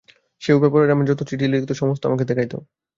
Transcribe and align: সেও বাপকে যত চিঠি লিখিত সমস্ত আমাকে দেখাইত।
সেও 0.41 0.57
বাপকে 0.61 0.85
যত 1.09 1.19
চিঠি 1.29 1.45
লিখিত 1.47 1.71
সমস্ত 1.81 2.01
আমাকে 2.05 2.23
দেখাইত। 2.29 2.53